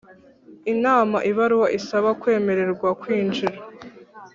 inama 0.73 1.17
Ibaruwa 1.29 1.67
isaba 1.79 2.09
kwemererwa 2.21 2.89
kwinjira 3.01 3.57